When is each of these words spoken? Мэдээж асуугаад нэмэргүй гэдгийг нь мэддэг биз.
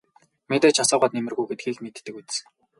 Мэдээж 0.49 0.77
асуугаад 0.83 1.13
нэмэргүй 1.15 1.45
гэдгийг 1.47 1.77
нь 1.79 1.83
мэддэг 1.85 2.15
биз. 2.17 2.35